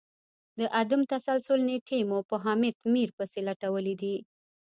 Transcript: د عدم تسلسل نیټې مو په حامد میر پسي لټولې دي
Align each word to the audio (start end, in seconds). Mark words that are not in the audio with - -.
د 0.59 0.61
عدم 0.79 1.01
تسلسل 1.11 1.59
نیټې 1.69 1.99
مو 2.09 2.19
په 2.29 2.35
حامد 2.43 2.75
میر 2.93 3.09
پسي 3.17 3.41
لټولې 3.47 3.93
دي 4.01 4.15